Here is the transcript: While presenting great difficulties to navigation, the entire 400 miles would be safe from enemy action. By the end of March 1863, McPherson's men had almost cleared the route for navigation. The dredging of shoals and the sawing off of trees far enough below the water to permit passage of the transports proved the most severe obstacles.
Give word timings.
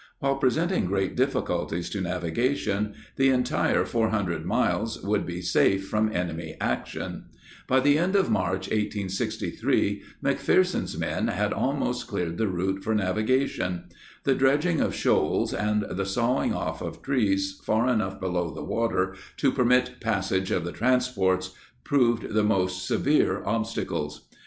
While 0.17 0.37
presenting 0.37 0.87
great 0.87 1.15
difficulties 1.15 1.87
to 1.91 2.01
navigation, 2.01 2.95
the 3.17 3.29
entire 3.29 3.85
400 3.85 4.43
miles 4.43 4.99
would 5.03 5.27
be 5.27 5.43
safe 5.43 5.87
from 5.87 6.11
enemy 6.11 6.57
action. 6.59 7.25
By 7.67 7.81
the 7.81 7.99
end 7.99 8.15
of 8.15 8.27
March 8.31 8.65
1863, 8.71 10.01
McPherson's 10.23 10.97
men 10.97 11.27
had 11.27 11.53
almost 11.53 12.07
cleared 12.07 12.39
the 12.39 12.47
route 12.47 12.83
for 12.83 12.95
navigation. 12.95 13.83
The 14.23 14.33
dredging 14.33 14.81
of 14.81 14.95
shoals 14.95 15.53
and 15.53 15.83
the 15.87 16.07
sawing 16.07 16.51
off 16.51 16.81
of 16.81 17.03
trees 17.03 17.61
far 17.63 17.87
enough 17.87 18.19
below 18.19 18.51
the 18.51 18.63
water 18.65 19.15
to 19.37 19.51
permit 19.51 19.99
passage 20.01 20.49
of 20.49 20.63
the 20.63 20.71
transports 20.71 21.51
proved 21.83 22.33
the 22.33 22.43
most 22.43 22.87
severe 22.87 23.43
obstacles. 23.45 24.27